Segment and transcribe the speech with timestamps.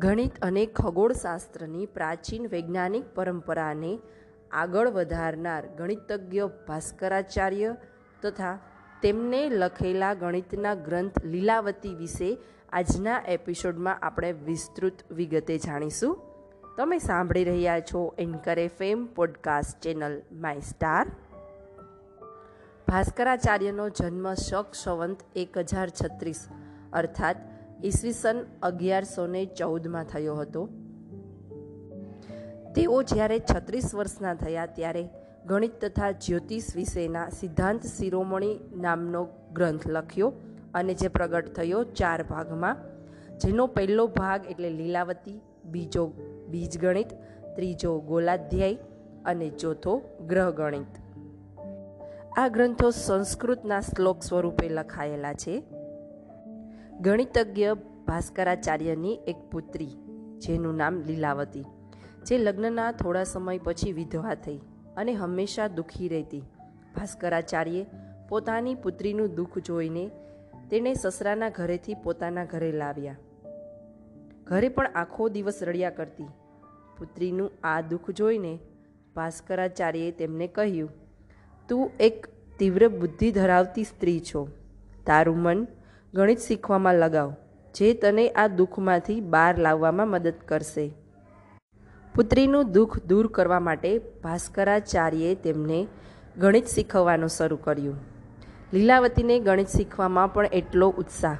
[0.00, 3.98] ગણિત અને ખગોળશાસ્ત્રની પ્રાચીન વૈજ્ઞાનિક પરંપરાને
[4.50, 7.76] આગળ વધારનાર ગણિતજ્ઞ ભાસ્કરાચાર્ય
[8.22, 8.58] તથા
[9.02, 12.38] તેમને લખેલા ગણિતના ગ્રંથ લીલાવતી વિશે
[12.72, 16.18] આજના એપિસોડમાં આપણે વિસ્તૃત વિગતે જાણીશું.
[16.76, 21.06] તમે સાંભળી રહ્યા છો anchor FM podcast channel my star.
[22.88, 26.48] ભાસ્કરાચાર્યનો જન્મ શક સંવંત એક હજાર છત્રીસ,
[26.92, 27.36] અર્થાત
[27.84, 30.68] ઈસવીસન અગિયારસો ને ચૌદમાં થયો હતો.
[32.74, 35.08] તેઓ જ્યારે છત્રીસ વર્ષના થયા ત્યારે
[35.46, 40.32] ગણિત તથા જ્યોતિષ વિશેના સિદ્ધાંત શિરોમણી નામનો ગ્રંથ લખ્યો
[40.74, 42.76] અને જે પ્રગટ થયો ચાર ભાગમાં,
[43.38, 46.12] જેનો પહેલો ભાગ એટલે લીલાવતી, બીજો
[46.50, 47.08] બીજગણિત,
[47.54, 48.74] ત્રીજો ગોલાધ્યાય
[49.24, 50.98] અને ચોથો ગ્રહગણિત.
[52.38, 55.62] આ ગ્રંથો સંસ્કૃતના શ્લોક સ્વરૂપે લખાયેલા છે.
[57.00, 57.68] ગણિતજ્ઞ
[58.06, 59.92] ભાસ્કરાચાર્યની એક પુત્રી,
[60.38, 61.62] જેનું નામ લીલાવતી,
[62.26, 64.60] જે લગ્નના થોડા સમય પછી વિધવા થઈ
[64.96, 66.42] અને હંમેશા દુઃખી રહેતી.
[66.96, 67.86] ભાસ્કરાચાર્યે
[68.28, 70.04] પોતાની પુત્રીનું દુઃખ જોઈને
[70.70, 73.16] તેને સસરાના ઘરેથી પોતાના ઘરે લાવ્યા.
[74.44, 76.28] ઘરે પણ આખો દિવસ રડ્યા કરતી.
[76.98, 78.54] પુત્રીનું આ દુઃખ જોઈને
[79.16, 80.90] ભાસ્કરાચાર્યએ તેમને કહ્યું,
[81.68, 82.26] તું એક
[82.58, 84.48] તીવ્ર બુદ્ધિ ધરાવતી સ્ત્રી છો.
[85.06, 85.66] તારું મન
[86.14, 87.32] ગણિત શીખવામાં લગાવ,
[87.74, 90.90] જે તને આ દુઃખમાંથી બહાર લાવવામાં મદદ કરશે.
[92.14, 95.86] પુત્રીનું દુઃખ દૂર કરવા માટે ભાસ્કરાચાર્યે તેમને
[96.38, 98.00] ગણિત શીખવવાનું શરૂ કર્યું.
[98.72, 101.38] લીલાવતીને ગણિત શીખવામાં પણ એટલો ઉત્સાહ.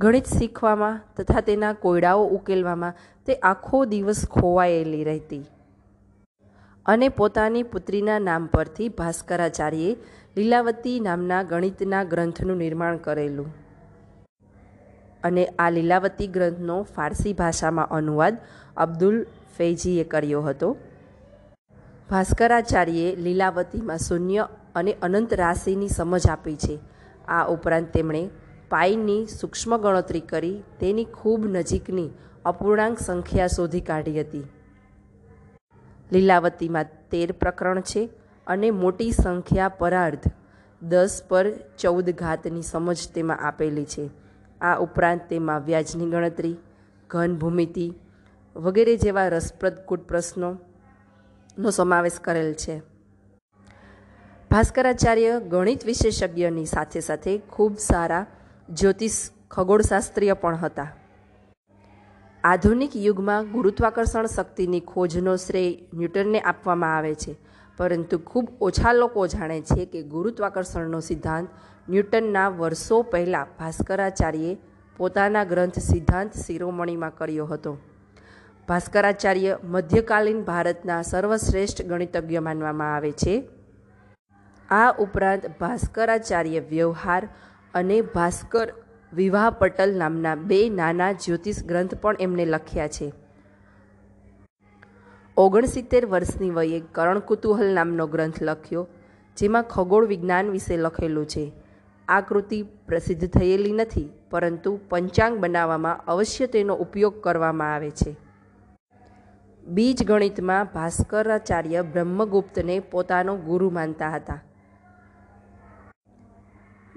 [0.00, 2.94] ગણિત શીખવામાં તથા તેના કોયડાઓ ઉકેલવામાં
[3.26, 5.44] તે આખો દિવસ ખોવાયેલી રહેતી.
[6.86, 9.96] અને પોતાની પુત્રીના નામ પરથી ભાસ્કરાચાર્યે
[10.36, 13.48] લીલાવતી નામના ગણિતના ગ્રંથનું નિર્માણ કરેલું.
[15.24, 18.38] અને આ લીલાવતી ગ્રંથનો ફારસી ભાષામાં અનુવાદ
[18.76, 19.22] અબ્દુલ
[19.58, 20.76] ફૈજીએ કર્યો હતો.
[22.10, 26.78] ભાસ્કરાચાર્યે લીલાવતીમાં શૂન્ય અને અનંત રાશિની સમજ આપી છે.
[27.28, 28.30] આ ઉપરાંત તેમણે
[28.70, 32.10] પાઈની સૂક્ષ્મ ગણતરી કરી તેની ખૂબ નજીકની
[32.44, 34.44] અપૂર્ણાંક સંખ્યા શોધી કાઢી હતી.
[36.12, 38.10] લીલાવતીમાં તેર પ્રકરણ છે
[38.46, 40.26] અને મોટી સંખ્યા પરાર્ધ
[40.82, 41.46] દસ પર
[41.78, 44.10] ચૌદ ઘાતની સમજ તેમાં આપેલી છે.
[44.60, 46.56] આ ઉપરાંત તેમાં વ્યાજની ગણતરી
[47.10, 47.94] ઘન ભૂમિતિ
[48.56, 52.82] વગેરે જેવા રસપ્રદ કૂટ પ્રશ્નોનો સમાવેશ કરેલ છે.
[54.50, 58.26] ભાસ્કરાચાર્ય ગણિત વિશેષજ્ઞની સાથે સાથે ખૂબ સારા
[58.68, 60.88] જ્યોતિષ ખગોળશાસ્ત્રીય પણ હતા.
[62.46, 67.32] આધુનિક યુગમાં ગુરુત્વાકર્ષણ શક્તિની ખોજનો શ્રેય ન્યૂટનને આપવામાં આવે છે.
[67.78, 71.48] પરંતુ ખૂબ ઓછા લોકો જાણે છે કે ગુરુત્વાકર્ષણનો સિદ્ધાંત
[71.88, 74.54] ન્યૂટનના વર્ષો પહેલાં ભાસ્કરાચાર્યે
[74.98, 77.74] પોતાના ગ્રંથ સિદ્ધાંત શિરોમણીમાં કર્યો હતો.
[78.68, 83.36] ભાસ્કરાચાર્ય મધ્યકાલીન ભારતના સર્વશ્રેષ્ઠ ગણિતજ્ઞ માનવામાં આવે છે.
[84.68, 87.22] આ ઉપરાંત ભાસ્કરાચાર્ય વ્યવહાર
[87.74, 88.66] અને ભાસ્કર
[89.16, 93.06] વિવાહ પટલ નામના બે નાના જ્યોતિષ ગ્રંથ પણ એમને લખ્યા છે.
[95.36, 98.82] ઓગણસિત્તેર વર્ષની વયે કરણ કુતૂહલ નામનો ગ્રંથ લખ્યો,
[99.36, 101.52] જેમાં ખગોળ વિજ્ઞાન વિશે લખેલું છે.
[102.08, 108.16] આ કૃતિ પ્રસિદ્ધ થયેલી નથી, પરંતુ પંચાંગ બનાવવામાં અવશ્ય તેનો ઉપયોગ કરવામાં આવે છે.
[109.64, 114.40] બીજ ગણિતમાં ભાસ્કરાચાર્ય બ્રહ્મગુપ્તને પોતાનો ગુરુ માનતા હતા.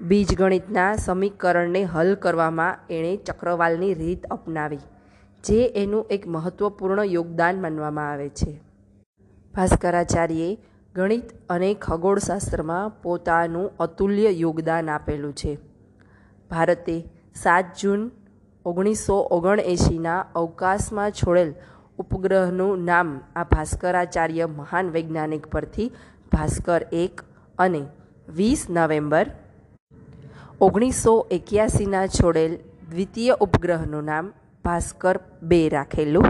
[0.00, 4.78] બીજગણિતના સમીકરણને હલ કરવામાં એણે ચક્રવાલની રીત અપનાવી,
[5.44, 8.52] જે એનું એક મહત્વપૂર્ણ યોગદાન માનવામાં આવે છે.
[9.54, 10.52] ભાસ્કરાચાર્યે
[10.94, 15.52] ગણિત અને ખગોળશાસ્ત્રમાં પોતાનું અતુલ્ય યોગદાન આપેલું છે.
[16.50, 16.96] ભારતે
[17.34, 18.08] સાત જૂન
[18.64, 21.52] ઓગણીસો ઓગણએંશીના અવકાશમાં છોડેલ
[21.98, 25.88] ઉપગ્રહનું નામ આ ભાસ્કરાચાર્ય મહાન વૈજ્ઞાનિક પરથી
[26.32, 27.24] ભાસ્કર એક
[27.58, 27.84] અને
[28.32, 29.26] વીસ નવેમ્બર
[30.62, 32.58] ઓગણીસો એક્યાસીના છોડેલ
[32.90, 34.32] દ્વિતીય ઉપગ્રહનું નામ
[34.64, 36.24] ભાસ્કર બે રાખેલું.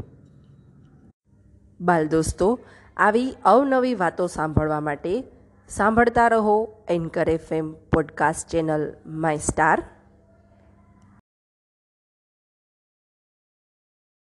[1.80, 2.58] બાલ દોસ્તો,
[2.96, 5.24] આવી અવનવી વાતો સાંભળવા માટે
[5.68, 9.82] સાંભળતા રહો anchor FM podcast channel my star.